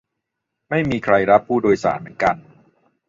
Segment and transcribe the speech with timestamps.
[0.69, 2.35] ไม่มีใครรับผู้โดยสารเหมือนกัน